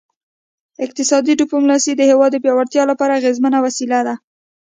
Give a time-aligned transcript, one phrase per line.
[0.85, 4.15] اقتصادي ډیپلوماسي د هیواد د پیاوړتیا لپاره اغیزمنه وسیله ده